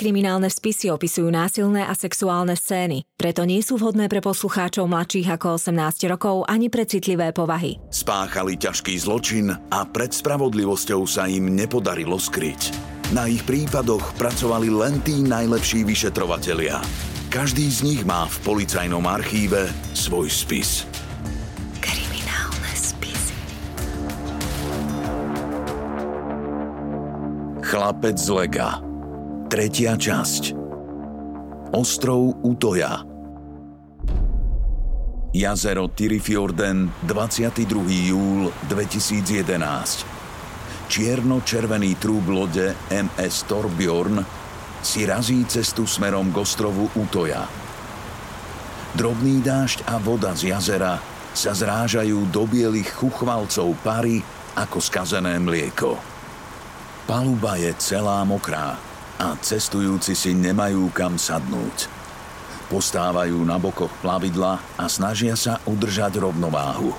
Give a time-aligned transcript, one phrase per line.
[0.00, 5.60] Kriminálne spisy opisujú násilné a sexuálne scény, preto nie sú vhodné pre poslucháčov mladších ako
[5.60, 7.76] 18 rokov ani pre citlivé povahy.
[7.92, 12.72] Spáchali ťažký zločin a pred spravodlivosťou sa im nepodarilo skryť.
[13.12, 16.80] Na ich prípadoch pracovali len tí najlepší vyšetrovatelia.
[17.28, 20.88] Každý z nich má v policajnom archíve svoj spis.
[27.60, 28.89] Chlapec z Lega
[29.50, 30.54] Tretia časť
[31.74, 33.02] Ostrov Utoja
[35.34, 38.14] Jazero Tyrifjorden 22.
[38.14, 44.22] júl 2011 Čierno-červený trúb lode MS Torbjorn
[44.86, 47.42] si razí cestu smerom k ostrovu Utoja.
[48.94, 51.02] Drobný dážď a voda z jazera
[51.34, 54.22] sa zrážajú do bielých chuchvalcov pary
[54.54, 55.98] ako skazené mlieko.
[57.10, 58.89] Paluba je celá mokrá
[59.20, 61.92] a cestujúci si nemajú kam sadnúť.
[62.72, 66.96] Postávajú na bokoch plavidla a snažia sa udržať rovnováhu.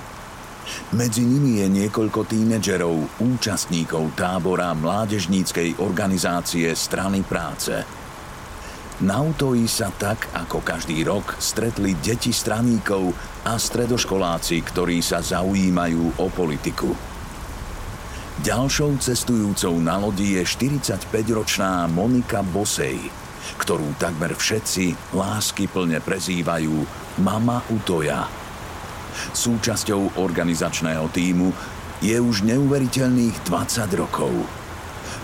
[0.94, 7.82] Medzi nimi je niekoľko tínedžerov, účastníkov tábora mládežníckej organizácie Strany práce.
[9.02, 13.10] Na Utoji sa tak, ako každý rok, stretli deti straníkov
[13.42, 17.11] a stredoškoláci, ktorí sa zaujímajú o politiku.
[18.42, 22.98] Ďalšou cestujúcou na lodi je 45-ročná Monika Bosej,
[23.62, 26.74] ktorú takmer všetci lásky plne prezývajú
[27.22, 28.26] Mama Utoja.
[29.30, 31.54] Súčasťou organizačného týmu
[32.02, 34.34] je už neuveriteľných 20 rokov.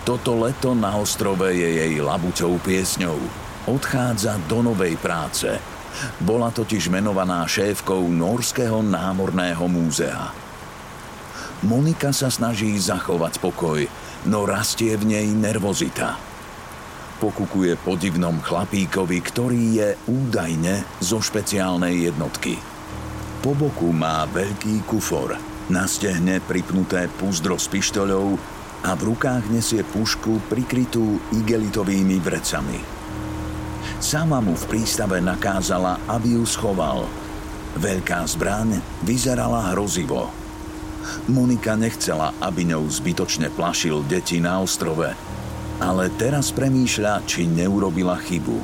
[0.06, 3.18] Toto leto na ostrove je jej labuťou piesňou.
[3.66, 5.58] Odchádza do novej práce.
[6.22, 10.47] Bola totiž menovaná šéfkou Norského námorného múzea.
[11.66, 13.82] Monika sa snaží zachovať pokoj,
[14.30, 16.14] no rastie v nej nervozita.
[17.18, 22.62] Pokukuje po divnom chlapíkovi, ktorý je údajne zo špeciálnej jednotky.
[23.42, 25.34] Po boku má veľký kufor,
[25.66, 28.38] na stehne pripnuté púzdro s pištoľou
[28.86, 32.78] a v rukách nesie pušku prikrytú igelitovými vrecami.
[33.98, 37.10] Sama mu v prístave nakázala, aby ju schoval.
[37.82, 40.30] Veľká zbraň vyzerala hrozivo–
[41.28, 45.12] Monika nechcela, aby ňou zbytočne plašil deti na ostrove,
[45.78, 48.58] ale teraz premýšľa, či neurobila chybu.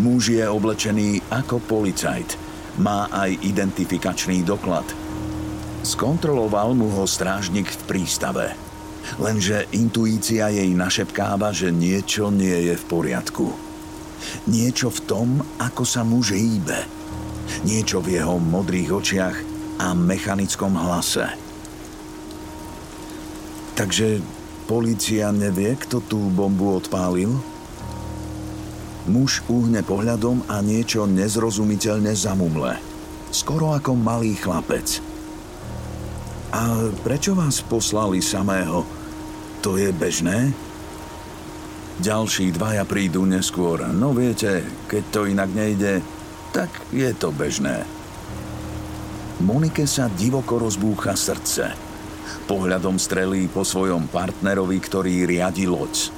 [0.00, 2.38] Muž je oblečený ako policajt,
[2.80, 4.86] má aj identifikačný doklad.
[5.82, 8.46] Skontroloval mu ho strážnik v prístave.
[9.18, 13.48] Lenže intuícia jej našepkáva, že niečo nie je v poriadku.
[14.46, 16.84] Niečo v tom, ako sa muž hýbe.
[17.66, 19.36] Niečo v jeho modrých očiach
[19.80, 21.32] a mechanickom hlase.
[23.80, 24.20] Takže
[24.68, 27.32] policia nevie, kto tú bombu odpálil?
[29.08, 32.76] Muž uhne pohľadom a niečo nezrozumiteľne zamumle.
[33.32, 35.00] Skoro ako malý chlapec.
[36.52, 38.84] A prečo vás poslali samého?
[39.64, 40.52] To je bežné?
[42.04, 43.80] Ďalší dvaja prídu neskôr.
[43.88, 44.60] No viete,
[44.92, 46.04] keď to inak nejde,
[46.52, 47.99] tak je to bežné.
[49.40, 51.72] Monike sa divoko rozbúcha srdce.
[52.44, 56.12] Pohľadom strelí po svojom partnerovi, ktorý riadi loď.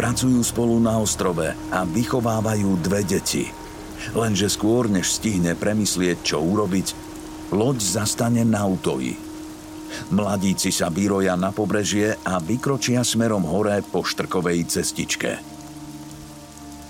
[0.00, 3.52] Pracujú spolu na ostrove a vychovávajú dve deti.
[4.16, 6.96] Lenže skôr, než stihne premyslieť, čo urobiť,
[7.52, 9.12] loď zastane na útoji.
[10.08, 15.36] Mladíci sa vyroja na pobrežie a vykročia smerom hore po štrkovej cestičke.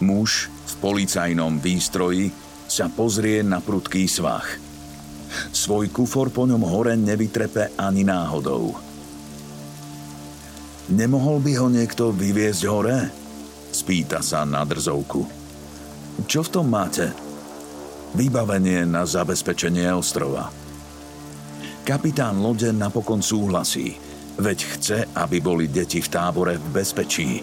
[0.07, 2.31] Muž v policajnom výstroji
[2.71, 4.47] sa pozrie na prudký svach–
[5.55, 8.75] Svoj kufor po ňom hore nevytrepe ani náhodou.
[10.93, 13.09] Nemohol by ho niekto vyviezť hore?
[13.73, 15.25] Spýta sa na drzovku.
[16.29, 17.11] Čo v tom máte?
[18.15, 20.53] Vybavenie na zabezpečenie ostrova.
[21.83, 23.99] Kapitán lode napokon súhlasí,
[24.39, 27.43] veď chce, aby boli deti v tábore v bezpečí.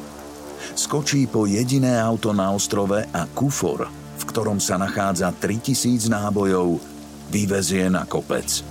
[0.77, 6.90] Skočí po jediné auto na ostrove a kufor, v ktorom sa nachádza 3000 nábojov,
[7.31, 8.61] vyvezie na kopec.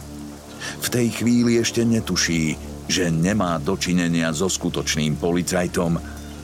[0.85, 2.55] V tej chvíli ešte netuší,
[2.85, 5.97] že nemá dočinenia so skutočným policajtom,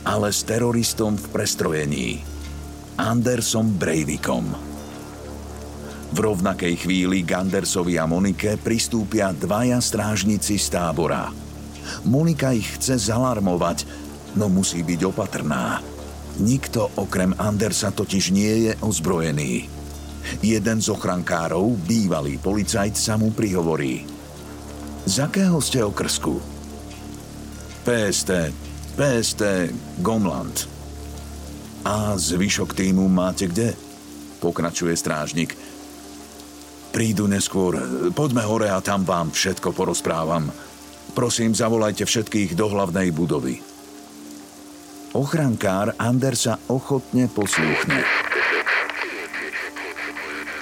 [0.09, 2.09] ale s teroristom v prestrojení.
[2.97, 4.57] Andersom Breivikom.
[6.17, 11.29] V rovnakej chvíli k Andersovi a Monike pristúpia dvaja strážnici z tábora.
[12.07, 13.85] Monika ich chce zalarmovať,
[14.39, 15.83] no musí byť opatrná.
[16.41, 19.67] Nikto okrem Andersa totiž nie je ozbrojený.
[20.43, 24.07] Jeden z ochrankárov, bývalý policajt, sa mu prihovorí.
[25.07, 26.39] Z akého ste okrsku?
[27.87, 28.31] PST,
[28.99, 29.43] PST,
[30.03, 30.67] Gomland.
[31.87, 33.79] A zvyšok týmu máte kde?
[34.43, 35.55] Pokračuje strážnik.
[36.91, 37.79] Prídu neskôr.
[38.11, 40.51] Poďme hore a tam vám všetko porozprávam.
[41.15, 43.63] Prosím, zavolajte všetkých do hlavnej budovy.
[45.15, 48.05] Ochrankár Andersa ochotne poslúchne.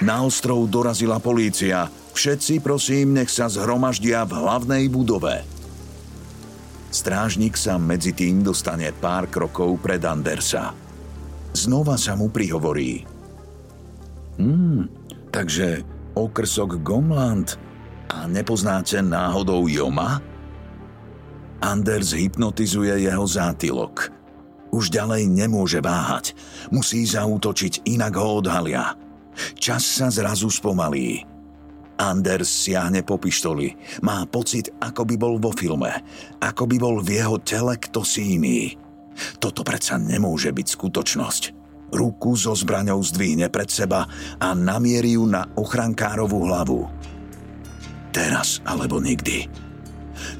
[0.03, 1.87] Na ostrov dorazila polícia.
[2.11, 5.43] Všetci, prosím, nech sa zhromaždia v hlavnej budove.
[6.91, 10.71] Strážnik sa medzi tým dostane pár krokov pred Andersa.
[11.55, 13.03] Znova sa mu prihovorí.
[14.35, 14.87] Hmm,
[15.31, 15.83] takže
[16.15, 17.55] okrsok Gomland
[18.11, 20.19] a nepoznáte náhodou Joma?
[21.63, 24.11] Anders hypnotizuje jeho zátylok.
[24.75, 26.35] Už ďalej nemôže váhať.
[26.67, 29.04] Musí zaútočiť, inak ho odhalia.
[29.55, 31.23] Čas sa zrazu spomalí.
[31.95, 33.71] Anders siahne po pištoli.
[34.03, 35.91] Má pocit, ako by bol vo filme.
[36.43, 38.75] Ako by bol v jeho tele kto si iný.
[39.39, 41.43] Toto predsa nemôže byť skutočnosť.
[41.95, 44.03] Ruku so zbraňou zdvihne pred seba
[44.41, 46.91] a namierí ju na ochrankárovú hlavu.
[48.11, 49.47] Teraz alebo nikdy.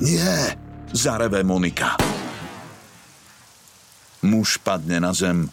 [0.03, 0.59] Nie,
[0.91, 1.95] zareve Monika.
[4.25, 5.47] Muž padne na zem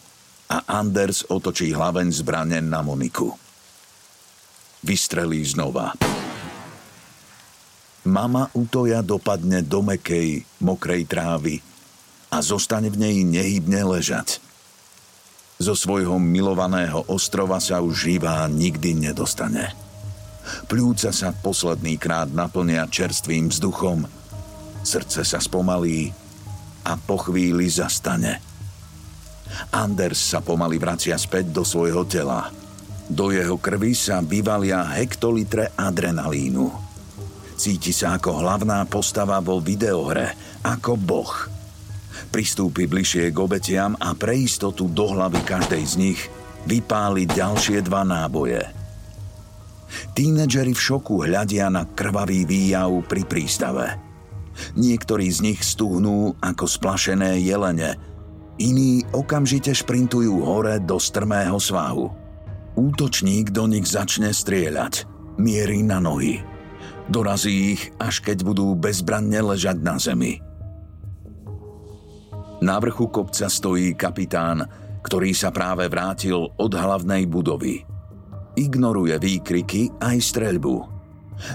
[0.53, 3.33] a Anders otočí hlaveň zbrane na Moniku.
[4.85, 5.97] Vystrelí znova.
[8.05, 11.65] Mama Utoja dopadne do mekej, mokrej trávy
[12.29, 14.45] a zostane v nej nehybne ležať.
[15.57, 19.73] Zo svojho milovaného ostrova sa už živá nikdy nedostane.
[20.69, 24.05] Pľúca sa posledný krát naplnia čerstvým vzduchom,
[24.83, 26.11] srdce sa spomalí
[26.83, 28.52] a po chvíli zastane.
[29.73, 32.49] Anders sa pomaly vracia späť do svojho tela.
[33.09, 36.71] Do jeho krvi sa vyvalia hektolitre adrenalínu.
[37.57, 40.35] Cíti sa ako hlavná postava vo videohre,
[40.65, 41.33] ako boh–
[42.33, 46.21] pristúpi bližšie k obetiam a pre istotu do hlavy každej z nich
[46.65, 48.65] vypáli ďalšie dva náboje.
[50.17, 53.87] Tínedžeri v šoku hľadia na krvavý výjav pri prístave.
[54.77, 58.01] Niektorí z nich stuhnú ako splašené jelene,
[58.61, 62.11] iní okamžite šprintujú hore do strmého svahu.
[62.77, 65.05] Útočník do nich začne strieľať,
[65.37, 66.41] mierí na nohy.
[67.09, 70.39] Dorazí ich, až keď budú bezbranne ležať na zemi–
[72.63, 74.63] na vrchu kopca stojí kapitán,
[75.03, 77.83] ktorý sa práve vrátil od hlavnej budovy.
[78.55, 80.75] Ignoruje výkriky aj streľbu.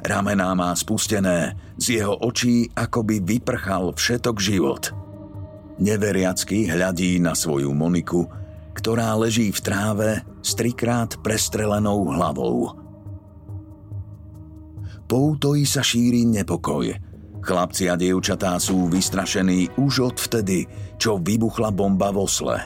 [0.04, 4.92] Ramená má spustené, z jeho očí akoby vyprchal všetok život.
[5.78, 8.26] Neveriacky hľadí na svoju Moniku,
[8.74, 10.10] ktorá leží v tráve
[10.42, 12.74] s trikrát prestrelenou hlavou.
[15.08, 16.94] Po útoji sa šíri nepokoj–
[17.48, 20.68] Chlapci a dievčatá sú vystrašení už odvtedy,
[21.00, 22.60] čo vybuchla bomba v Osle.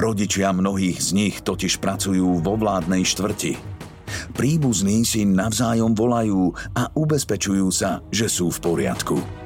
[0.00, 3.52] Rodičia mnohých z nich totiž pracujú vo vládnej štvrti.
[4.32, 9.41] Príbuzní si navzájom volajú a ubezpečujú sa, že sú v poriadku.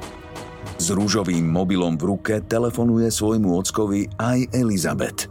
[0.77, 5.25] S rúžovým mobilom v ruke telefonuje svojmu ockovi aj Elizabeth.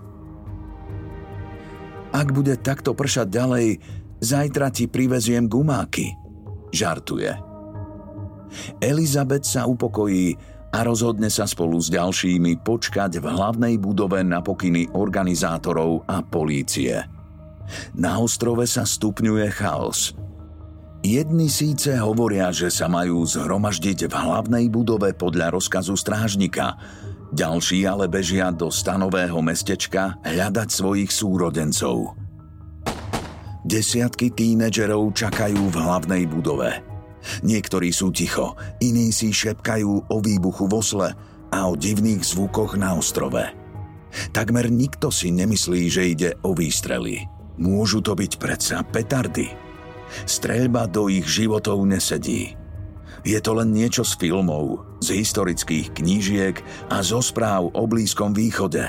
[2.11, 3.67] Ak bude takto pršať ďalej,
[4.19, 6.11] zajtra ti priveziem gumáky,
[6.75, 7.31] žartuje.
[8.83, 10.35] Elizabeth sa upokojí
[10.75, 17.07] a rozhodne sa spolu s ďalšími počkať v hlavnej budove na pokyny organizátorov a polície.
[17.95, 20.26] Na ostrove sa stupňuje chaos.
[21.07, 26.75] Jedni síce hovoria, že sa majú zhromaždiť v hlavnej budove podľa rozkazu strážnika,
[27.31, 32.19] ďalší ale bežia do stanového mestečka hľadať svojich súrodencov.
[33.63, 36.71] Desiatky tínedžerov čakajú v hlavnej budove–
[37.43, 41.09] Niektorí sú ticho, iní si šepkajú o výbuchu v osle
[41.51, 43.43] a o divných zvukoch na ostrove.
[44.31, 47.27] Takmer nikto si nemyslí, že ide o výstrely.
[47.59, 49.66] Môžu to byť predsa petardy.
[50.25, 52.57] Streľba do ich životov nesedí.
[53.27, 56.57] Je to len niečo z filmov, z historických knížiek
[56.89, 58.87] a zo správ o Blízkom východe.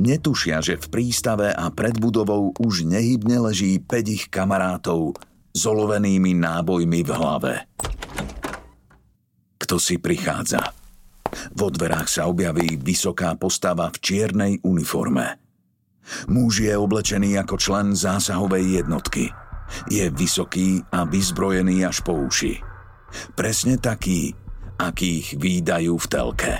[0.00, 5.20] Netušia, že v prístave a pred budovou už nehybne leží 5 ich kamarátov,
[5.52, 7.52] s olovenými nábojmi v hlave.
[9.60, 10.72] Kto si prichádza?
[11.52, 15.40] Vo dverách sa objaví vysoká postava v čiernej uniforme.
[16.28, 19.28] Muž je oblečený ako člen zásahovej jednotky.
[19.88, 22.60] Je vysoký a vyzbrojený až po uši.
[23.36, 24.32] Presne taký,
[24.80, 26.54] akých výdajú v telke.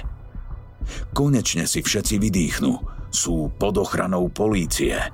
[1.17, 2.73] Konečne si všetci vydýchnu.
[3.13, 4.97] Sú pod ochranou polície–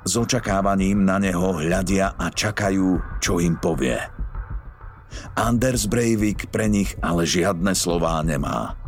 [0.00, 4.00] s očakávaním na neho hľadia a čakajú, čo im povie.
[5.36, 8.78] Anders Breivik pre nich ale žiadne slová nemá.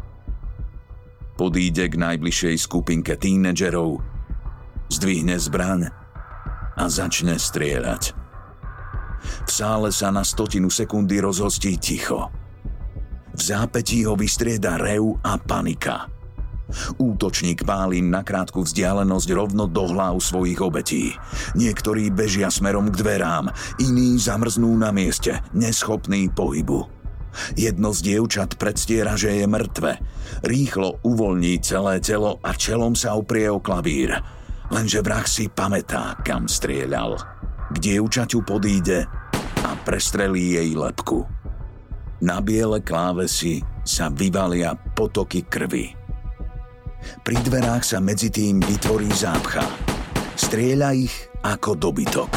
[1.36, 3.98] podíde k najbližšej skupinke tínedžerov,
[4.94, 5.90] zdvihne zbraň
[6.76, 8.14] a začne strieľať.
[9.46, 12.30] V sále sa na stotinu sekundy rozhostí ticho.
[13.32, 16.10] V zápetí ho vystrieda rev a panika.
[16.96, 21.12] Útočník páli na krátku vzdialenosť rovno do hlav svojich obetí.
[21.52, 26.88] Niektorí bežia smerom k dverám, iní zamrznú na mieste, neschopný pohybu.
[27.56, 30.00] Jedno z dievčat predstiera, že je mŕtve.
[30.44, 34.20] Rýchlo uvoľní celé telo a čelom sa oprie o klavír.
[34.72, 37.20] Lenže vrah si pamätá, kam strieľal.
[37.72, 39.04] K dievčaťu podíde
[39.60, 41.28] a prestrelí jej lepku.
[42.24, 45.92] Na biele klávesy sa vyvalia potoky krvi.
[47.20, 49.66] Pri dverách sa medzi tým vytvorí zápcha.
[50.38, 51.12] Strieľa ich
[51.44, 52.32] ako dobytok.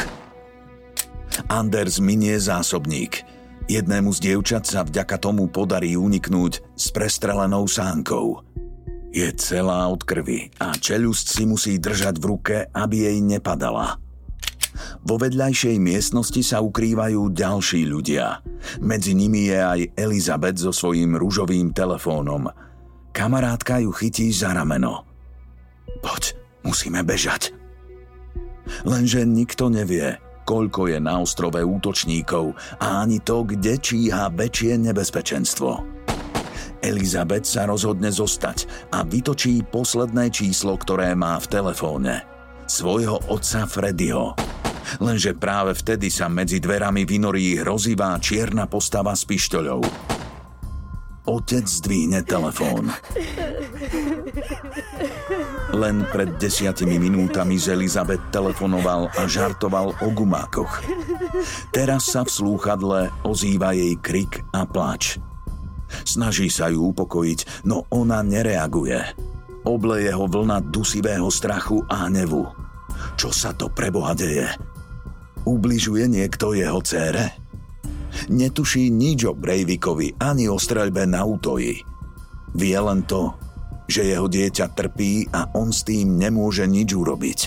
[1.48, 3.24] Anders minie zásobník.
[3.66, 8.42] Jednému z dievčat sa vďaka tomu podarí uniknúť s prestrelenou sánkou.
[9.16, 13.96] Je celá od krvi a čelusť si musí držať v ruke, aby jej nepadala.
[15.08, 18.44] Vo vedľajšej miestnosti sa ukrývajú ďalší ľudia.
[18.84, 22.52] Medzi nimi je aj Elizabeth so svojím rúžovým telefónom–
[23.16, 25.08] Kamarátka ju chytí za rameno.
[26.04, 26.36] Poď,
[26.68, 27.56] musíme bežať.
[28.84, 35.95] Lenže nikto nevie, koľko je na ostrove útočníkov a ani to, kde číha väčšie nebezpečenstvo.
[36.86, 42.22] Elizabeth sa rozhodne zostať a vytočí posledné číslo, ktoré má v telefóne.
[42.70, 44.38] Svojho otca Freddyho.
[45.02, 49.82] Lenže práve vtedy sa medzi dverami vynorí hrozivá čierna postava s pištoľou.
[51.26, 52.94] Otec zdvíne telefón.
[55.74, 60.86] Len pred desiatimi minútami z Elizabeth telefonoval a žartoval o gumákoch.
[61.74, 65.18] Teraz sa v slúchadle ozýva jej krik a plač.
[66.04, 69.02] Snaží sa ju upokojiť, no ona nereaguje.
[69.66, 72.46] Obleje ho vlna dusivého strachu a hnevu.
[73.18, 74.46] Čo sa to preboha deje?
[75.46, 77.34] Ubližuje niekto jeho cére?
[78.32, 81.82] Netuší nič o Breivikovi ani o streľbe na útoji.
[82.56, 83.36] Vie len to,
[83.86, 87.40] že jeho dieťa trpí a on s tým nemôže nič urobiť.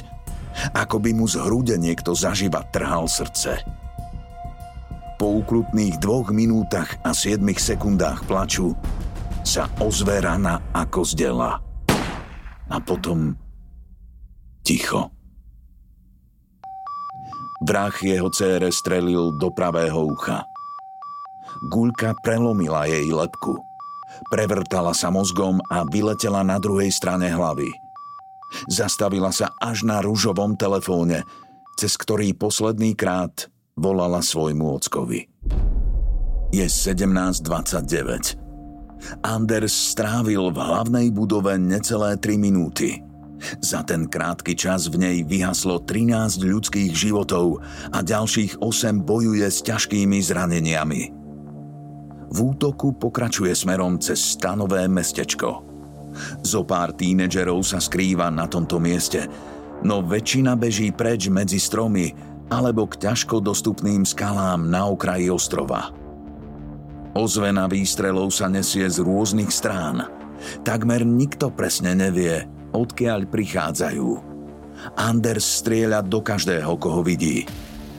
[0.75, 3.63] Ako by mu z hrude niekto zaživa trhal srdce.
[5.19, 8.79] Po ukrutných dvoch minútach a siedmých sekundách plaču
[9.43, 11.59] sa ozve rana ako zdela.
[12.71, 13.35] A potom
[14.63, 15.11] ticho.
[17.67, 20.47] Vrah jeho cére strelil do pravého ucha.
[21.67, 23.59] Guľka prelomila jej lepku.
[24.31, 27.75] Prevrtala sa mozgom a vyletela na druhej strane hlavy.
[28.71, 31.27] Zastavila sa až na rúžovom telefóne,
[31.75, 35.31] cez ktorý posledný krát volala svojmu ockovi.
[36.51, 38.35] Je 17.29.
[39.23, 43.07] Anders strávil v hlavnej budove necelé 3 minúty.
[43.63, 47.63] Za ten krátky čas v nej vyhaslo 13 ľudských životov
[47.95, 51.03] a ďalších 8 bojuje s ťažkými zraneniami.
[52.29, 55.65] V útoku pokračuje smerom cez stanové mestečko.
[56.43, 59.31] Zo pár tínedžerov sa skrýva na tomto mieste,
[59.87, 62.11] no väčšina beží preč medzi stromy
[62.49, 65.93] alebo k ťažko dostupným skalám na okraji ostrova.
[67.13, 70.07] Ozvena výstrelov sa nesie z rôznych strán.
[70.63, 74.09] Takmer nikto presne nevie, odkiaľ prichádzajú.
[74.95, 77.43] Anders strieľa do každého, koho vidí.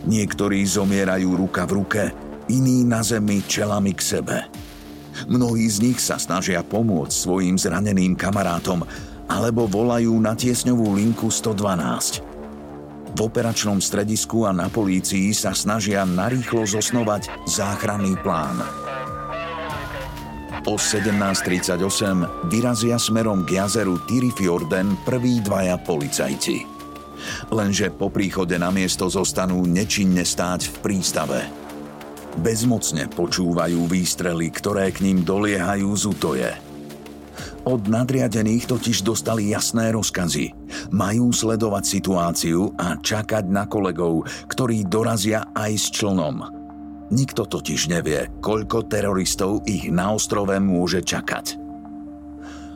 [0.07, 2.03] Niektorí zomierajú ruka v ruke,
[2.47, 4.37] iní na zemi čelami k sebe.
[5.27, 8.87] Mnohí z nich sa snažia pomôcť svojim zraneným kamarátom
[9.27, 12.28] alebo volajú na tiesňovú linku 112.
[13.15, 18.61] V operačnom stredisku a na polícii sa snažia narýchlo zosnovať záchranný plán.
[20.67, 21.79] O 17.38
[22.51, 26.67] vyrazia smerom k jazeru Tyrifjorden prví dvaja policajti.
[27.49, 31.39] Lenže po príchode na miesto zostanú nečinne stáť v prístave–
[32.37, 36.68] Bezmocne počúvajú výstrely, ktoré k ním doliehajú z útoje.
[37.69, 40.57] Od nadriadených totiž dostali jasné rozkazy.
[40.89, 46.49] Majú sledovať situáciu a čakať na kolegov, ktorí dorazia aj s člnom.
[47.13, 51.61] Nikto totiž nevie, koľko teroristov ich na ostrove môže čakať.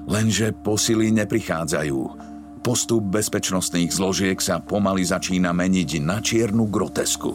[0.05, 1.99] Lenže posily neprichádzajú.
[2.61, 7.33] Postup bezpečnostných zložiek sa pomaly začína meniť na čiernu grotesku.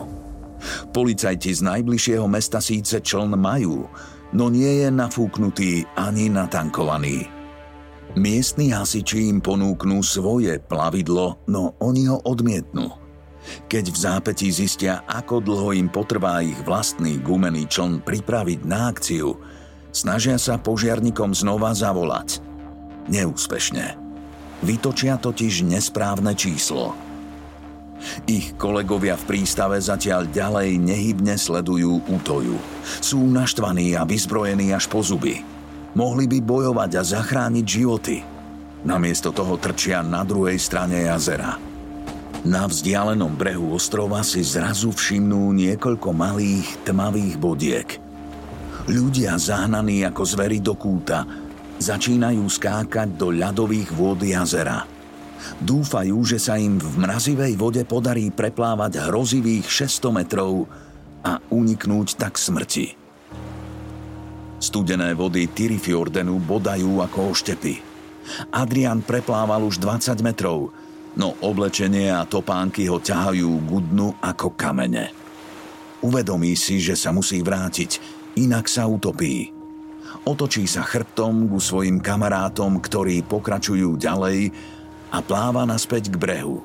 [0.95, 3.91] Policajti z najbližšieho mesta síce čln majú,
[4.31, 7.38] no nie je nafúknutý ani natankovaný.
[8.18, 12.90] Miestni hasiči im ponúknú svoje plavidlo, no oni ho odmietnú.
[13.70, 19.38] Keď v zápätí zistia, ako dlho im potrvá ich vlastný gumený čln pripraviť na akciu,
[19.94, 22.42] snažia sa požiarnikom znova zavolať.
[23.06, 23.94] Neúspešne.
[24.66, 26.98] Vytočia totiž nesprávne číslo.
[28.26, 32.58] Ich kolegovia v prístave zatiaľ ďalej nehybne sledujú útoju.
[32.98, 35.58] Sú naštvaní a vyzbrojení až po zuby.
[35.99, 38.23] Mohli by bojovať a zachrániť životy.
[38.87, 41.59] Namiesto toho trčia na druhej strane jazera.
[42.47, 47.88] Na vzdialenom brehu ostrova si zrazu všimnú niekoľko malých tmavých bodiek.
[48.87, 51.26] Ľudia zahnaní ako zvery do kúta
[51.83, 54.87] začínajú skákať do ľadových vôd jazera.
[55.59, 60.71] Dúfajú, že sa im v mrazivej vode podarí preplávať hrozivých 600 metrov
[61.26, 63.08] a uniknúť tak smrti.
[64.59, 67.79] Studené vody Tyrifjordenu bodajú ako oštepy.
[68.50, 70.75] Adrian preplával už 20 metrov,
[71.15, 75.15] no oblečenie a topánky ho ťahajú k dnu ako kamene.
[76.03, 78.03] Uvedomí si, že sa musí vrátiť,
[78.38, 79.50] inak sa utopí.
[80.27, 84.50] Otočí sa chrbtom ku svojim kamarátom, ktorí pokračujú ďalej
[85.15, 86.61] a pláva naspäť k brehu.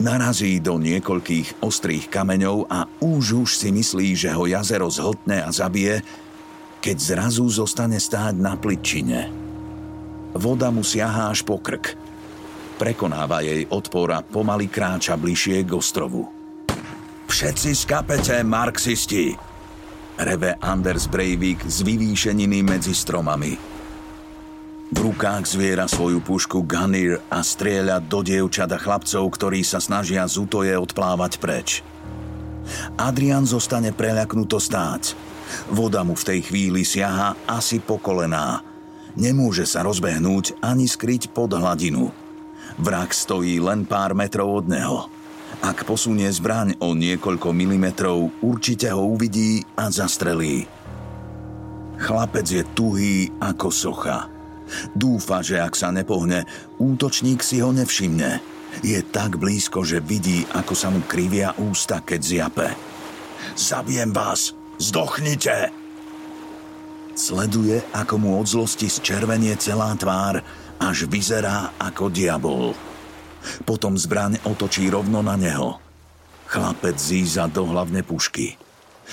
[0.00, 5.52] Narazí do niekoľkých ostrých kameňov a už už si myslí, že ho jazero zhltne a
[5.54, 6.02] zabije,
[6.84, 9.32] keď zrazu zostane stáť na pličine.
[10.36, 11.96] Voda mu siahá až po krk.
[12.76, 16.28] Prekonáva jej odpor a pomaly kráča bližšie k ostrovu.
[17.24, 19.32] Všetci skapete, marxisti!
[20.20, 23.56] Reve Anders Breivik z vyvýšeniny medzi stromami.
[24.92, 30.28] V rukách zviera svoju pušku Gunner a strieľa do dievčat a chlapcov, ktorí sa snažia
[30.28, 31.80] z útoje odplávať preč.
[33.00, 35.04] Adrian zostane preľaknuto stáť–
[35.68, 38.62] Voda mu v tej chvíli siaha asi po kolená.
[39.14, 42.10] Nemôže sa rozbehnúť ani skryť pod hladinu.
[42.82, 45.06] Vrak stojí len pár metrov od neho.
[45.62, 50.66] Ak posunie zbraň o niekoľko milimetrov, určite ho uvidí a zastrelí.
[51.94, 54.26] Chlapec je tuhý ako socha.
[54.96, 56.42] Dúfa, že ak sa nepohne,
[56.82, 58.42] útočník si ho nevšimne.
[58.82, 62.68] Je tak blízko, že vidí, ako sa mu krivia ústa, keď zjape.
[63.54, 65.70] Zabijem vás, Zdochnite!
[67.14, 70.42] Sleduje, ako mu od zlosti zčervenie celá tvár,
[70.82, 72.74] až vyzerá ako diabol.
[73.62, 75.78] Potom zbraň otočí rovno na neho.
[76.50, 78.58] Chlapec zíza do hlavne pušky.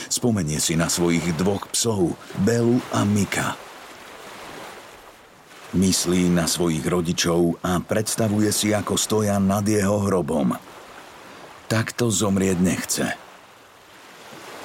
[0.10, 3.54] Spomenie si na svojich dvoch psov, Belu a Mika.
[5.72, 10.58] Myslí na svojich rodičov a predstavuje si, ako stoja nad jeho hrobom.
[11.72, 13.31] Takto zomrieť nechce.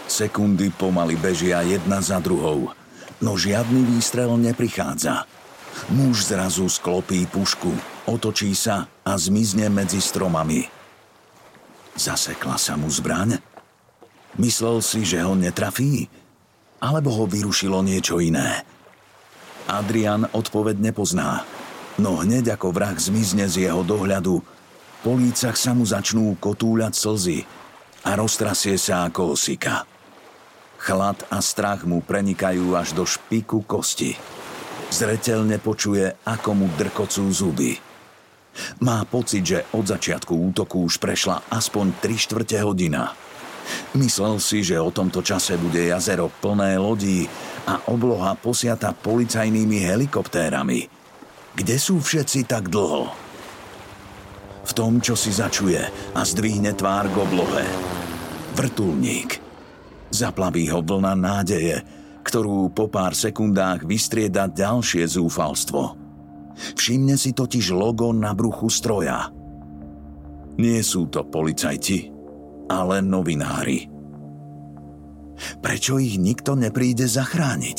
[0.06, 2.70] Sekundy pomaly bežia jedna za druhou,
[3.18, 5.26] no žiadny výstrel neprichádza.
[5.92, 7.74] Muž zrazu sklopí pušku,
[8.08, 10.70] otočí sa a zmizne medzi stromami.
[11.98, 13.42] Zasekla sa mu zbraň?
[14.38, 16.08] Myslel si, že ho netrafí?
[16.80, 18.64] Alebo ho vyrušilo niečo iné?
[19.66, 21.42] Adrian odpoveď nepozná,
[21.98, 24.38] no hneď ako vrah zmizne z jeho dohľadu,
[25.02, 27.38] po lícach sa mu začnú kotúľať slzy
[28.06, 29.95] a roztrasie sa ako osika.
[30.86, 34.14] Chlad a strach mu prenikajú až do špiku kosti.
[34.86, 37.74] Zretelne počuje, ako mu drkocú zuby.
[38.86, 43.18] Má pocit, že od začiatku útoku už prešla aspoň 3 štvrte hodina.
[43.98, 47.26] Myslel si, že o tomto čase bude jazero plné lodí
[47.66, 50.86] a obloha posiata policajnými helikoptérami.
[51.58, 53.10] Kde sú všetci tak dlho?
[54.62, 55.82] V tom, čo si začuje
[56.14, 57.66] a zdvihne tvár k oblohe.
[58.54, 59.42] Vrtulník–
[60.16, 61.84] Zaplaví ho vlna nádeje,
[62.24, 65.92] ktorú po pár sekundách vystrieda ďalšie zúfalstvo.
[66.56, 69.28] Všimne si totiž logo na bruchu stroja.
[70.56, 72.08] Nie sú to policajti,
[72.72, 73.92] ale novinári.
[75.60, 77.78] Prečo ich nikto nepríde zachrániť?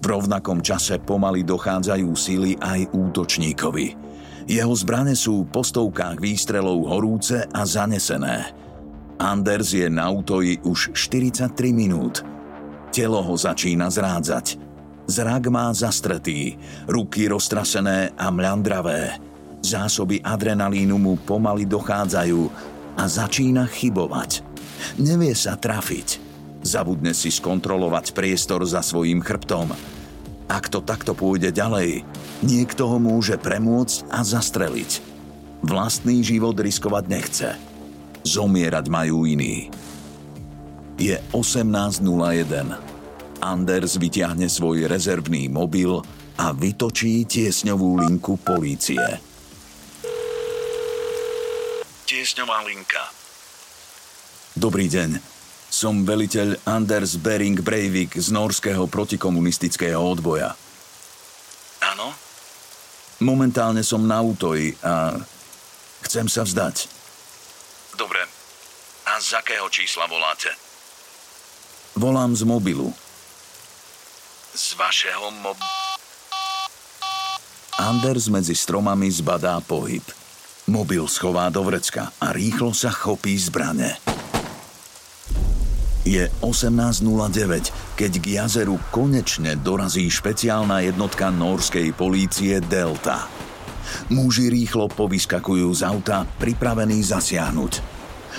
[0.00, 4.00] V rovnakom čase pomaly dochádzajú síly aj útočníkovi.
[4.48, 8.48] Jeho zbrane sú po stovkách výstrelov horúce a zanesené–
[9.20, 12.24] Anders je na útoji už 43 minút.
[12.88, 14.56] Telo ho začína zrádzať.
[15.04, 16.56] Zrak má zastretý,
[16.88, 19.20] ruky roztrasené a mľandravé.
[19.60, 22.40] Zásoby adrenalínu mu pomaly dochádzajú
[22.96, 24.40] a začína chybovať.
[24.96, 26.16] Nevie sa trafiť.
[26.64, 29.68] Zabudne si skontrolovať priestor za svojím chrbtom.
[30.48, 32.08] Ak to takto pôjde ďalej,
[32.40, 35.04] niekto ho môže premôcť a zastreliť.
[35.60, 37.69] Vlastný život riskovať nechce
[38.24, 39.72] Zomierať majú iní.
[41.00, 42.04] Je 18.01.
[43.40, 45.96] Anders vyťahne svoj rezervný mobil
[46.36, 49.00] a vytočí tiesňovú linku polície.
[52.04, 53.00] Tiesňová linka.
[54.52, 55.20] Dobrý deň.
[55.70, 60.52] Som veliteľ Anders Bering Breivik z norského protikomunistického odboja.
[61.80, 62.12] Áno,
[63.20, 65.12] Momentálne som na útoji a
[66.08, 66.99] chcem sa vzdať.
[68.00, 68.24] Dobre.
[69.04, 70.48] A z akého čísla voláte?
[72.00, 72.88] Volám z mobilu.
[74.56, 75.60] Z vašeho mob...
[77.76, 80.00] Anders medzi stromami zbadá pohyb.
[80.64, 84.00] Mobil schová do vrecka a rýchlo sa chopí zbrane.
[86.08, 93.28] Je 18.09, keď k jazeru konečne dorazí špeciálna jednotka norskej polície Delta.
[94.10, 97.89] Muži rýchlo povyskakujú z auta, pripravení zasiahnuť.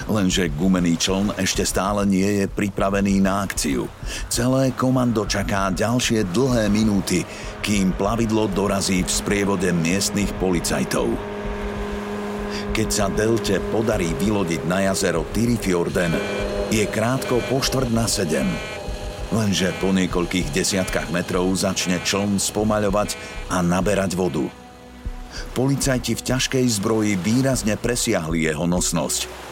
[0.10, 3.86] Lenže gumený čln ešte stále nie je pripravený na akciu.
[4.32, 7.22] Celé komando čaká ďalšie dlhé minúty,
[7.62, 11.14] kým plavidlo dorazí v sprievode miestnych policajtov.
[12.72, 16.16] Keď sa Delte podarí vylodiť na jazero Tyrifjorden,
[16.72, 18.48] je krátko po štvrt na sedem.
[19.32, 23.16] Lenže po niekoľkých desiatkách metrov začne čln spomaľovať
[23.52, 24.48] a naberať vodu.
[25.56, 29.51] Policajti v ťažkej zbroji výrazne presiahli jeho nosnosť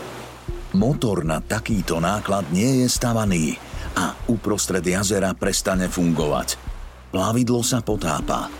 [0.78, 3.58] Motor na takýto náklad nie je stavaný
[3.98, 6.62] a uprostred jazera prestane fungovať.
[7.10, 8.54] Plavidlo sa potápa.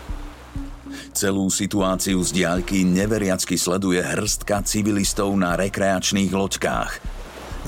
[1.14, 6.92] Celú situáciu z diaľky neveriacky sleduje hrstka civilistov na rekreačných loďkách.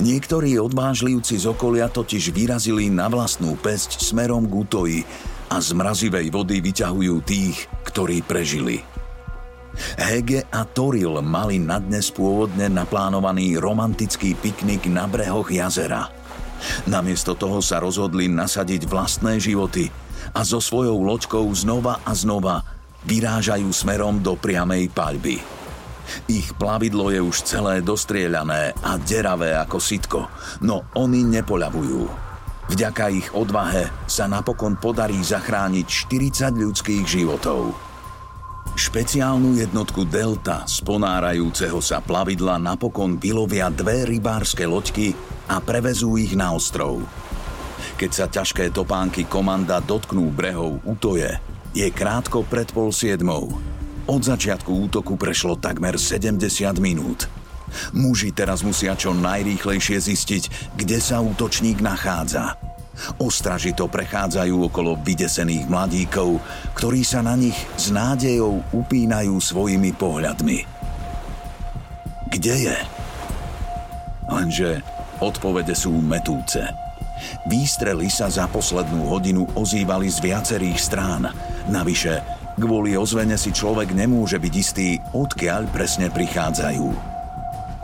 [0.03, 4.99] Niektorí odvážlivci z okolia totiž vyrazili na vlastnú pesť smerom k útoji
[5.47, 8.92] a z mrazivej vody vyťahujú tých, ktorí prežili.
[9.97, 16.09] Hege a Toril mali na dnes pôvodne naplánovaný romantický piknik na brehoch jazera.
[16.87, 19.89] Namiesto toho sa rozhodli nasadiť vlastné životy
[20.31, 22.63] a so svojou loďkou znova a znova
[23.03, 25.37] vyrážajú smerom do priamej paľby.
[26.27, 30.21] Ich plavidlo je už celé dostrieľané a deravé ako sitko,
[30.63, 32.01] no oni nepoľavujú.
[32.63, 37.92] Vďaka ich odvahe sa napokon podarí zachrániť 40 ľudských životov.
[38.73, 45.13] Špeciálnu jednotku Delta z ponárajúceho sa plavidla napokon vylovia dve rybárske loďky
[45.51, 47.03] a prevezú ich na ostrov.
[47.99, 51.37] Keď sa ťažké topánky komanda dotknú brehov Utoje,
[51.75, 53.53] je krátko pred pol siedmou.
[54.09, 56.41] Od začiatku útoku prešlo takmer 70
[56.81, 57.29] minút.
[57.93, 60.43] Muži teraz musia čo najrýchlejšie zistiť,
[60.79, 62.55] kde sa útočník nachádza–
[63.17, 66.37] Ostražito prechádzajú okolo vydesených mladíkov,
[66.77, 70.59] ktorí sa na nich s nádejou upínajú svojimi pohľadmi.
[72.29, 72.77] Kde je?
[74.29, 74.81] Lenže
[75.21, 76.61] odpovede sú metúce.
[77.49, 81.29] Výstrely sa za poslednú hodinu ozývali z viacerých strán.
[81.69, 82.21] Navyše,
[82.57, 86.87] kvôli ozvene si človek nemôže byť istý, odkiaľ presne prichádzajú.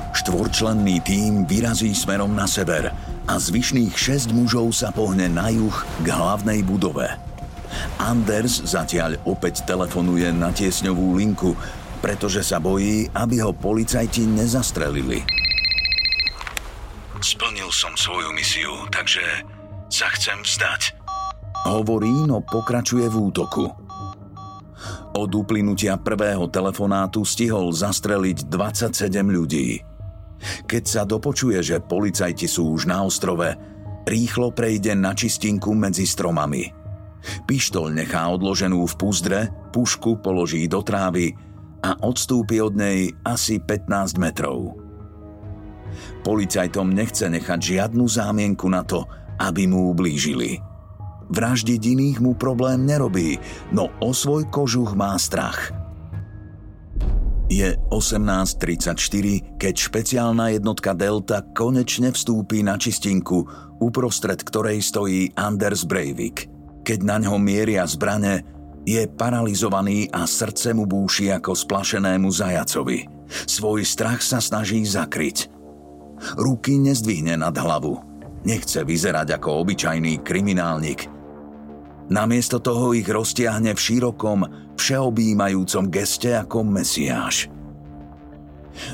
[0.10, 2.89] Štvorčlenný tím vyrazí smerom na sever–
[3.29, 7.05] a zvyšných šesť mužov sa pohne na juh k hlavnej budove.
[8.01, 11.53] Anders zatiaľ opäť telefonuje na tiesňovú linku,
[12.01, 15.21] pretože sa bojí, aby ho policajti nezastrelili.
[17.21, 19.21] Splnil som svoju misiu, takže
[19.93, 20.97] sa chcem vzdať.
[21.69, 23.69] Hovorí, no pokračuje v útoku.
[25.13, 29.88] Od uplynutia prvého telefonátu stihol zastreliť 27 ľudí.
[30.65, 33.56] Keď sa dopočuje, že policajti sú už na ostrove,
[34.08, 36.71] rýchlo prejde na čistinku medzi stromami.
[37.45, 39.39] Pištol nechá odloženú v púzdre,
[39.75, 41.36] pušku položí do trávy
[41.84, 44.80] a odstúpi od nej asi 15 metrov.
[46.23, 49.04] Policajtom nechce nechať žiadnu zámienku na to,
[49.39, 50.63] aby mu ublížili.
[51.30, 53.38] Vraždiť iných mu problém nerobí,
[53.75, 55.69] no o svoj kožuch má strach–
[57.49, 63.49] je 18.34, keď špeciálna jednotka Delta konečne vstúpi na čistinku,
[63.81, 66.45] uprostred ktorej stojí Anders Breivik.
[66.85, 68.45] Keď na ňo mieria zbrane,
[68.85, 73.09] je paralizovaný a srdce mu búši ako splašenému zajacovi.
[73.49, 75.49] Svoj strach sa snaží zakryť.
[76.38, 77.97] Ruky nezdvihne nad hlavu.
[78.45, 81.09] Nechce vyzerať ako obyčajný kriminálnik–
[82.10, 84.39] Namiesto toho ich roztiahne v širokom,
[84.74, 87.54] všeobjímajúcom geste ako mesiáš.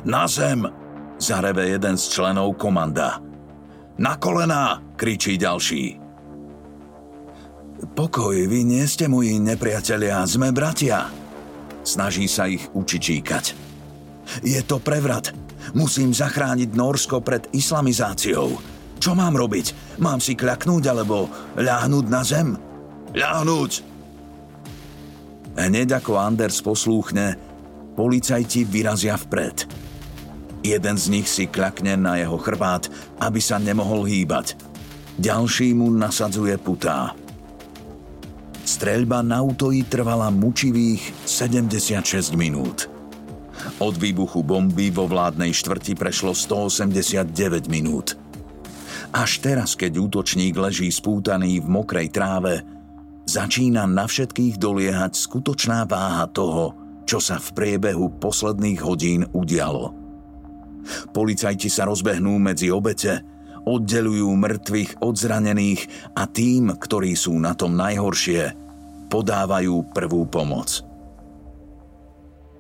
[0.04, 0.68] Na zem!
[1.16, 3.24] Zareve jeden z členov komanda.
[3.96, 4.84] Na kolená!
[5.00, 6.00] kričí ďalší.
[7.96, 11.08] Pokoj, vy nie ste moji nepriatelia, sme bratia.
[11.88, 13.56] Snaží sa ich učičíkať.
[14.44, 15.32] Je to prevrat.
[15.72, 18.58] Musím zachrániť Norsko pred islamizáciou.
[19.00, 19.98] Čo mám robiť?
[20.02, 22.65] Mám si kľaknúť alebo ľahnúť na zem?
[23.16, 23.72] Ľahnúť!
[25.56, 27.40] Hneď ako Anders poslúchne,
[27.96, 29.64] policajti vyrazia vpred.
[30.68, 32.92] Jeden z nich si kľakne na jeho chrbát,
[33.24, 34.60] aby sa nemohol hýbať.
[35.16, 37.16] Ďalší mu nasadzuje putá.
[38.68, 42.92] Streľba na útoji trvala mučivých 76 minút.
[43.80, 48.20] Od výbuchu bomby vo vládnej štvrti prešlo 189 minút.
[49.16, 52.75] Až teraz, keď útočník leží spútaný v mokrej tráve,
[53.26, 59.94] začína na všetkých doliehať skutočná váha toho, čo sa v priebehu posledných hodín udialo.
[61.14, 63.22] Policajti sa rozbehnú medzi obete,
[63.66, 68.54] oddelujú mŕtvych od zranených a tým, ktorí sú na tom najhoršie,
[69.10, 70.86] podávajú prvú pomoc.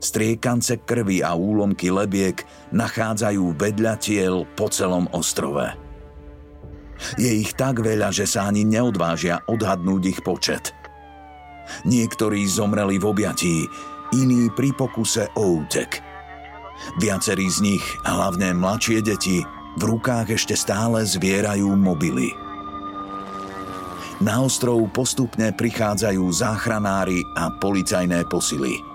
[0.01, 5.85] Striekance krvi a úlomky lebiek nachádzajú vedľa tiel po celom ostrove.
[7.19, 10.71] Je ich tak veľa, že sa ani neodvážia odhadnúť ich počet.
[11.84, 13.65] Niektorí zomreli v objatí,
[14.13, 16.01] iní pri pokuse o útek.
[17.01, 19.41] Viacerí z nich, hlavne mladšie deti,
[19.75, 22.31] v rukách ešte stále zvierajú mobily.
[24.23, 28.94] Na ostrov postupne prichádzajú záchranári a policajné posily.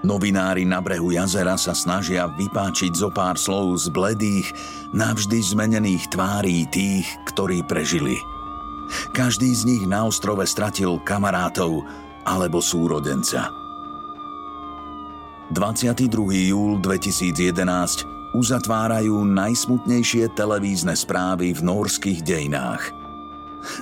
[0.00, 4.48] Novinári na brehu jazera sa snažia vypáčiť zo pár slov z bledých,
[4.96, 8.16] navždy zmenených tvárí tých, ktorí prežili.
[9.12, 11.84] Každý z nich na ostrove stratil kamarátov
[12.24, 13.52] alebo súrodenca.
[15.52, 16.06] 22.
[16.48, 22.94] júl 2011 uzatvárajú najsmutnejšie televízne správy v norských dejinách.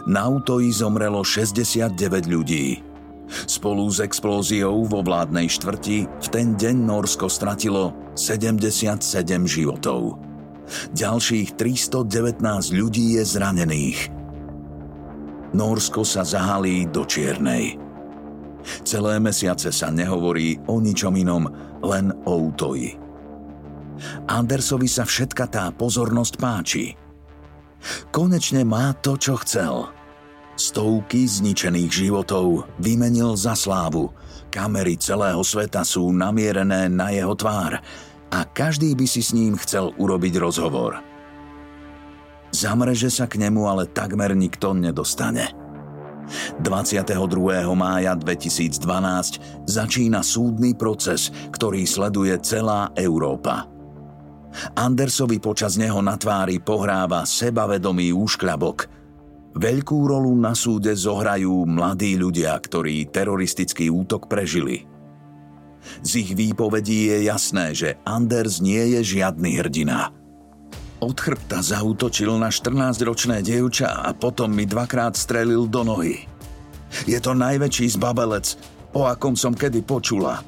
[0.09, 1.95] Na autoji zomrelo 69
[2.27, 2.88] ľudí.
[3.29, 9.05] Spolu s explóziou vo vládnej štvrti v ten deň Norsko stratilo 77
[9.45, 10.17] životov.
[10.93, 12.41] Ďalších 319
[12.77, 14.01] ľudí je zranených.
[15.57, 17.81] Norsko sa zahalí do Čiernej.
[18.85, 21.49] Celé mesiace sa nehovorí o ničom inom,
[21.81, 23.01] len o útoji.
[24.29, 26.87] Andersovi sa všetka tá pozornosť páči.
[28.13, 29.98] Konečne má to, čo chcel.
[30.59, 34.11] Stovky zničených životov vymenil za slávu.
[34.51, 37.79] Kamery celého sveta sú namierené na jeho tvár
[38.35, 40.99] a každý by si s ním chcel urobiť rozhovor.
[42.51, 45.55] Zamreže sa k nemu ale takmer nikto nedostane.
[46.59, 47.15] 22.
[47.79, 53.71] mája 2012 začína súdny proces, ktorý sleduje celá Európa.
[54.75, 58.98] Andersovi počas neho na tvári pohráva sebavedomý úškľabok.
[59.57, 64.85] Veľkú rolu na súde zohrajú mladí ľudia, ktorí teroristický útok prežili.
[66.05, 70.13] Z ich výpovedí je jasné, že Anders nie je žiadny hrdina.
[70.99, 76.27] Od chrbta zautočil na 14-ročné dievča a potom mi dvakrát strelil do nohy.
[77.07, 78.59] Je to najväčší zbabelec,
[78.93, 80.43] o akom som kedy počula.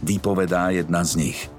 [0.00, 1.38] Vypovedá jedna z nich–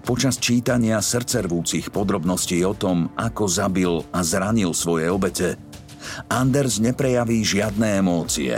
[0.00, 5.60] Počas čítania srdcervúcich podrobností o tom, ako zabil a zranil svoje obete,
[6.32, 8.56] Anders neprejaví žiadne emócie.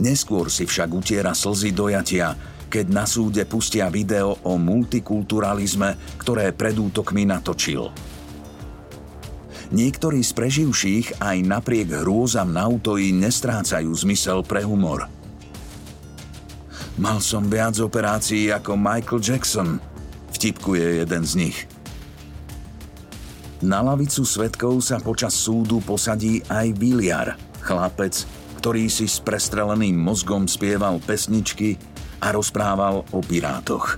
[0.00, 2.34] Neskôr si však utiera slzy dojatia,
[2.72, 7.92] keď na súde pustia video o multikulturalizme, ktoré pred útokmi natočil.
[9.70, 15.06] Niektorí z preživších aj napriek hrôzam na autoji nestrácajú zmysel pre humor.
[16.96, 19.70] Mal som viac operácií ako Michael Jackson–
[20.34, 21.58] vtipkuje jeden z nich.
[23.64, 28.26] Na lavicu svetkov sa počas súdu posadí aj Biliar, chlapec,
[28.60, 31.80] ktorý si s prestreleným mozgom spieval pesničky
[32.20, 33.96] a rozprával o pirátoch.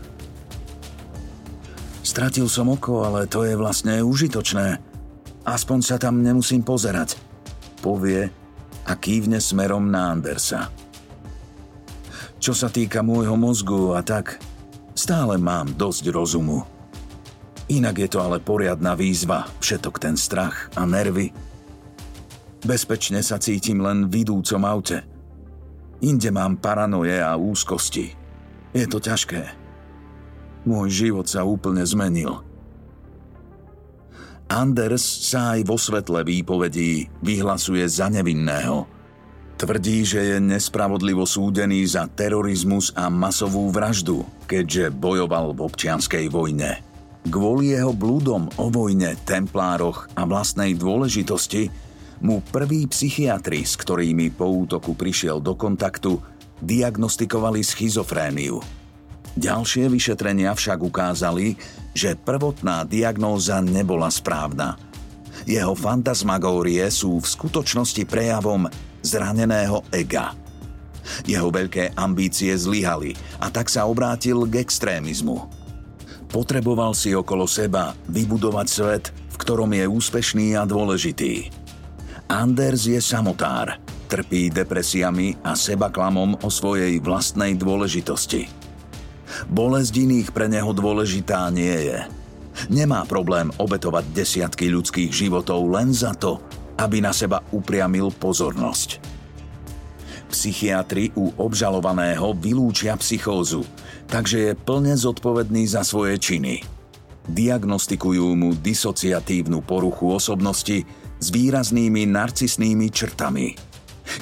[2.07, 4.79] Stratil som oko, ale to je vlastne užitočné.
[5.43, 7.19] Aspoň sa tam nemusím pozerať,
[7.83, 8.31] povie
[8.87, 10.71] a kývne smerom na Andersa.
[12.39, 14.39] Čo sa týka môjho mozgu a tak,
[14.97, 16.65] Stále mám dosť rozumu.
[17.69, 21.37] Inak je to ale poriadna výzva, všetok ten strach a nervy.
[22.65, 25.05] Bezpečne sa cítim len v idúcom aute.
[26.01, 28.17] Inde mám paranoje a úzkosti.
[28.73, 29.45] Je to ťažké.
[30.65, 32.41] Môj život sa úplne zmenil.
[34.49, 38.89] Anders sa aj vo svetle výpovedí vyhlasuje za nevinného–
[39.57, 46.85] Tvrdí, že je nespravodlivo súdený za terorizmus a masovú vraždu, keďže bojoval v občianskej vojne.
[47.25, 51.73] Kvôli jeho blúdom o vojne, templároch a vlastnej dôležitosti
[52.21, 56.21] mu prvý psychiatri, s ktorými po útoku prišiel do kontaktu,
[56.61, 58.61] diagnostikovali schizofréniu.
[59.41, 61.57] Ďalšie vyšetrenia však ukázali,
[61.97, 64.77] že prvotná diagnóza nebola správna.
[65.49, 68.69] Jeho fantasmagórie sú v skutočnosti prejavom
[69.07, 70.35] zraneného ega.
[71.23, 75.47] Jeho veľké ambície zlyhali a tak sa obrátil k extrémizmu.
[76.27, 81.55] Potreboval si okolo seba vybudovať svet, v ktorom je úspešný a dôležitý.
[82.27, 88.47] Anders je samotár Trpí depresiami a seba klamom o svojej vlastnej dôležitosti.
[89.51, 92.07] Bolesť iných pre neho dôležitá nie je.
[92.71, 96.39] Nemá problém obetovať desiatky ľudských životov len za to,
[96.77, 99.01] aby na seba upriamil pozornosť.
[100.27, 103.63] Psychiatri u obžalovaného vylúčia psychózu,
[104.11, 106.61] takže je plne zodpovedný za svoje činy.
[107.27, 110.87] Diagnostikujú mu disociatívnu poruchu osobnosti
[111.19, 113.49] s výraznými narcisnými črtami–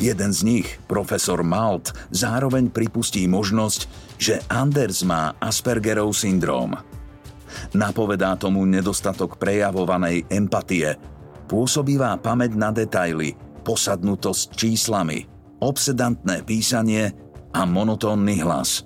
[0.00, 3.80] Jeden z nich, profesor Malt, zároveň pripustí možnosť,
[4.18, 6.74] že Anders má Aspergerov syndróm.
[7.70, 10.98] Napovedá tomu nedostatok prejavovanej empatie,
[11.46, 15.24] pôsobivá pamäť na detaily, posadnutosť číslami,
[15.60, 17.12] obsedantné písanie
[17.54, 18.84] a monotónny hlas.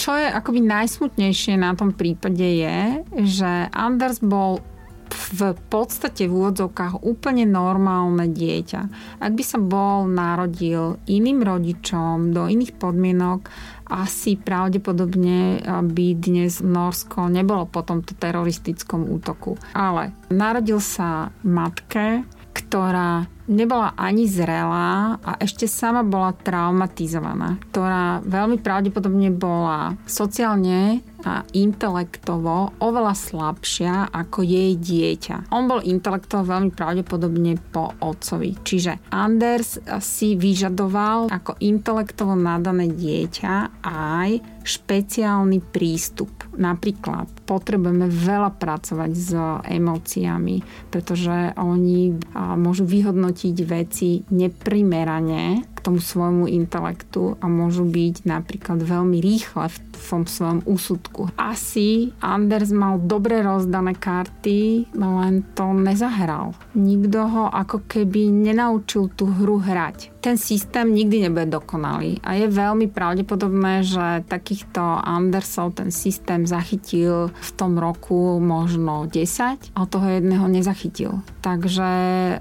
[0.00, 4.64] Čo je akoby najsmutnejšie na tom prípade je, že Anders bol
[5.10, 8.80] v podstate v úvodzovkách úplne normálne dieťa.
[9.22, 13.46] Ak by sa bol narodil iným rodičom do iných podmienok,
[13.90, 19.58] asi pravdepodobne by dnes Norsko nebolo po tomto teroristickom útoku.
[19.74, 22.22] Ale narodil sa matke,
[22.54, 31.44] ktorá nebola ani zrelá a ešte sama bola traumatizovaná, ktorá veľmi pravdepodobne bola sociálne a
[31.52, 35.52] intelektovo oveľa slabšia ako jej dieťa.
[35.52, 38.56] On bol intelektovo veľmi pravdepodobne po otcovi.
[38.64, 46.32] Čiže Anders si vyžadoval ako intelektovo nadané dieťa aj špeciálny prístup.
[46.56, 49.34] Napríklad potrebujeme veľa pracovať s
[49.66, 50.62] emóciami,
[50.94, 52.14] pretože oni
[52.54, 59.78] môžu vyhodnotiť veci neprimerane k tomu svojmu intelektu a môžu byť napríklad veľmi rýchle v
[59.98, 61.34] tom svojom úsudku.
[61.34, 66.54] Asi Anders mal dobre rozdané karty, len to nezahral.
[66.78, 72.46] Nikto ho ako keby nenaučil tú hru hrať ten systém nikdy nebude dokonalý a je
[72.52, 80.06] veľmi pravdepodobné, že takýchto Andersov ten systém zachytil v tom roku možno 10 a toho
[80.06, 81.24] jedného nezachytil.
[81.40, 81.90] Takže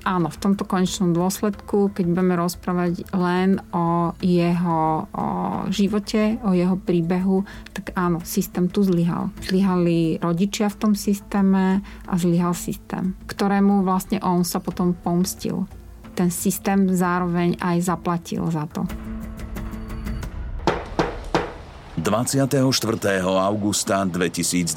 [0.03, 5.25] áno, v tomto konečnom dôsledku, keď budeme rozprávať len o jeho o
[5.71, 9.31] živote, o jeho príbehu, tak áno, systém tu zlyhal.
[9.43, 15.65] Zlyhali rodičia v tom systéme a zlyhal systém, ktorému vlastne on sa potom pomstil
[16.19, 18.83] ten systém zároveň aj zaplatil za to.
[21.99, 22.63] 24.
[23.27, 24.71] augusta 2012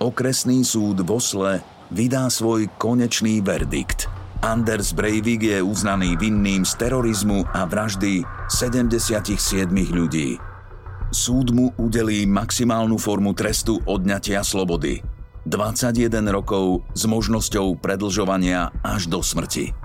[0.00, 1.60] okresný súd v Osle
[1.92, 4.08] vydá svoj konečný verdikt.
[4.40, 10.40] Anders Breivik je uznaný vinným z terorizmu a vraždy 77 ľudí.
[11.12, 15.04] Súd mu udelí maximálnu formu trestu odňatia slobody.
[15.44, 16.00] 21
[16.32, 19.76] rokov s možnosťou predlžovania až do smrti.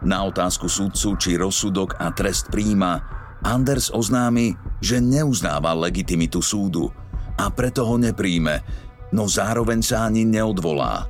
[0.00, 6.92] Na otázku súdcu, či rozsudok a trest príjma, Anders oznámi, že neuznáva legitimitu súdu
[7.40, 8.60] a preto ho nepríjme,
[9.16, 11.08] no zároveň sa ani neodvolá.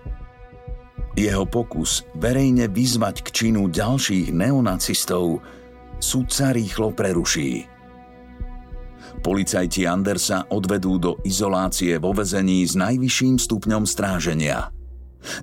[1.18, 5.42] Jeho pokus verejne vyzvať k činu ďalších neonacistov
[5.98, 7.66] súdca rýchlo preruší.
[9.20, 14.70] Policajti Andersa odvedú do izolácie vo vezení s najvyšším stupňom stráženia–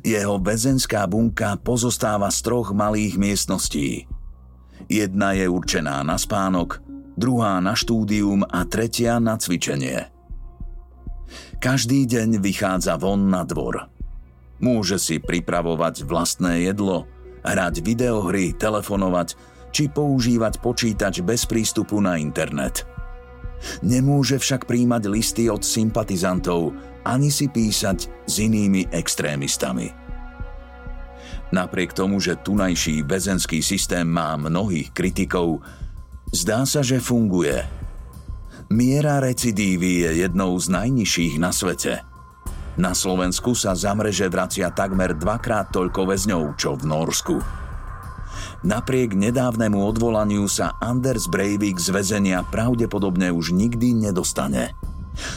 [0.02, 4.10] jeho väzenská bunka pozostáva z troch malých miestností.
[4.86, 6.86] Jedna je určená na spánok,
[7.18, 10.14] druhá na štúdium a tretia na cvičenie.
[11.58, 13.90] Každý deň vychádza von na dvor.
[14.62, 17.10] Môže si pripravovať vlastné jedlo,
[17.42, 19.34] hrať videohry, telefonovať
[19.74, 22.86] či používať počítač bez prístupu na internet.
[23.82, 30.07] Nemôže však príjmať listy od sympatizantov ani si písať s inými extrémistami.
[31.54, 35.64] Napriek tomu, že tunajší väzenský systém má mnohých kritikov,
[36.36, 37.64] zdá sa, že funguje.
[38.68, 42.04] Miera recidívy je jednou z najnižších na svete.
[42.76, 47.38] Na Slovensku sa za mreže vracia takmer dvakrát toľko väzňov, čo v Norsku.
[48.68, 54.72] Napriek nedávnemu odvolaniu sa Anders Breivik z väzenia pravdepodobne už nikdy nedostane–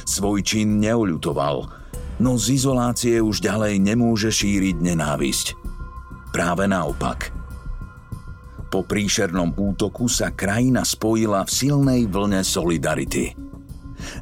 [0.04, 1.56] Svoj čin neoľutoval,
[2.20, 5.46] no z izolácie už ďalej nemôže šíriť nenávisť.
[6.30, 7.34] Práve naopak.
[8.70, 13.34] Po príšernom útoku sa krajina spojila v silnej vlne solidarity.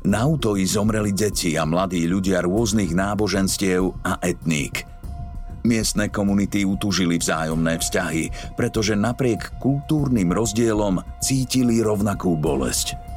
[0.09, 4.89] Na útoji zomreli deti a mladí ľudia rôznych náboženstiev a etník.
[5.69, 13.08] Miestne komunity utužili vzájomné vzťahy, pretože napriek kultúrnym rozdielom cítili rovnakú bolesť.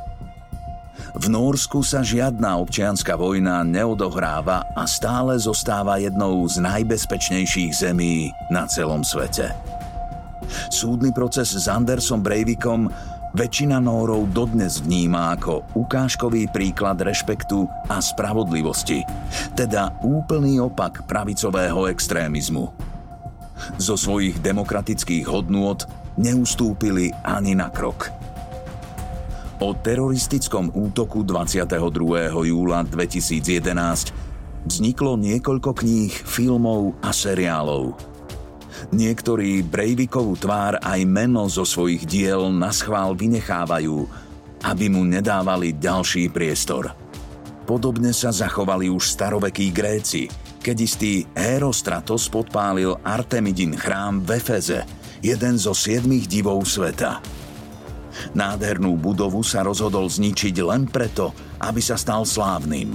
[1.11, 8.63] V Nórsku sa žiadna občianská vojna neodohráva a stále zostáva jednou z najbezpečnejších zemí na
[8.65, 9.51] celom svete.
[10.71, 12.91] Súdny proces s Andersom Breivikom
[13.31, 19.03] väčšina Nórov dodnes vníma ako ukážkový príklad rešpektu a spravodlivosti,
[19.55, 22.71] teda úplný opak pravicového extrémizmu.
[23.77, 25.79] Zo svojich demokratických hodnôt
[26.19, 28.20] neustúpili ani na krok.
[29.61, 32.33] O teroristickom útoku 22.
[32.33, 37.93] júla 2011 vzniklo niekoľko kníh, filmov a seriálov–
[38.89, 44.09] Niektorí Breivikovú tvár aj meno zo svojich diel na schvál vynechávajú,
[44.65, 46.89] aby mu nedávali ďalší priestor.
[47.69, 50.25] Podobne sa zachovali už starovekí Gréci,
[50.65, 54.81] keď istý Herostratos podpálil Artemidin chrám v Efeze,
[55.21, 57.40] jeden zo siedmých divov sveta.
[58.35, 61.31] Nádhernú budovu sa rozhodol zničiť len preto,
[61.61, 62.93] aby sa stal slávnym.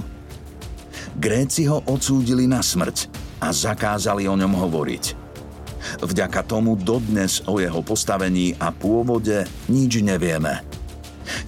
[1.17, 3.09] Gréci ho odsúdili na smrť
[3.41, 5.05] a zakázali o ňom hovoriť–
[5.97, 10.61] Vďaka tomu dodnes o jeho postavení a pôvode nič nevieme.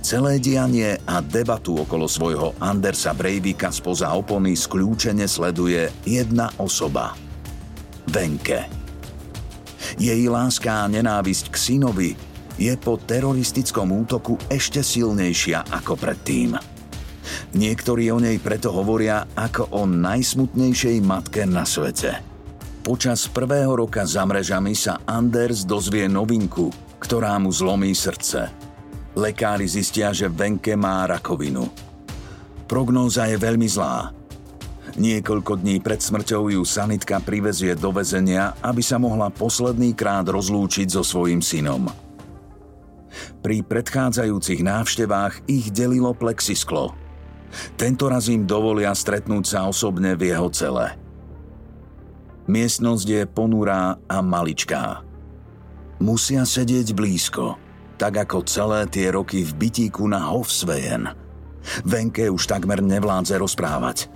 [0.03, 7.15] Celé dianie a debatu okolo svojho Andersa Breivika spoza opony skľúčene sleduje jedna osoba.
[8.07, 8.67] Venke.
[9.95, 12.11] Jej láska a nenávisť k synovi
[12.59, 16.59] je po teroristickom útoku ešte silnejšia ako predtým.
[17.55, 22.19] Niektorí o nej preto hovoria ako o najsmutnejšej matke na svete–
[22.89, 28.49] Počas prvého roka za mrežami sa Anders dozvie novinku, ktorá mu zlomí srdce.
[29.13, 31.69] Lekári zistia, že Venke má rakovinu.
[32.65, 34.09] Prognóza je veľmi zlá.
[34.97, 40.89] Niekoľko dní pred smrťou ju sanitka privezie do väzenia, aby sa mohla posledný krát rozlúčiť
[40.89, 42.08] so svojím synom.
[43.41, 46.93] Pri predchádzajúcich návštevách ich delilo plexisklo.
[47.77, 50.93] Tento raz im dovolia stretnúť sa osobne v jeho cele–
[52.49, 55.05] Miestnosť je ponurá a maličká.
[56.01, 57.61] Musia sedieť blízko,
[58.01, 61.13] tak ako celé tie roky v bytíku na Hofsvejen.
[61.85, 64.09] Venke už takmer nevládze rozprávať,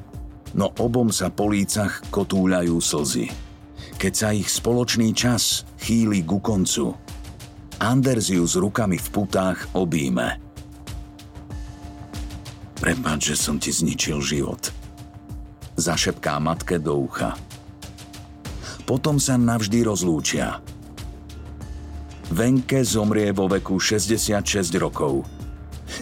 [0.58, 3.30] no obom sa po lícach kotúľajú slzy.
[4.02, 6.98] Keď sa ich spoločný čas chýli ku koncu,
[7.82, 10.38] Anders ju s rukami v putách obíme.
[12.78, 14.70] Prepač, že som ti zničil život.
[15.80, 17.34] Zašepká matke do ucha
[18.84, 20.60] potom sa navždy rozlúčia.
[22.34, 24.44] Venke zomrie vo veku 66
[24.80, 25.24] rokov.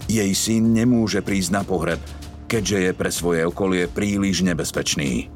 [0.09, 2.01] Jej syn nemôže prísť na pohreb,
[2.49, 5.29] keďže je pre svoje okolie príliš nebezpečný.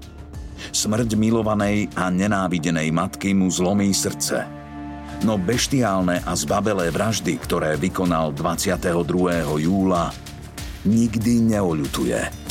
[0.72, 4.65] Smrť milovanej a nenávidenej matky mu zlomí srdce.
[5.26, 9.58] No beštiálne a zbabelé vraždy, ktoré vykonal 22.
[9.58, 10.14] júla,
[10.86, 12.45] nikdy neoľutuje.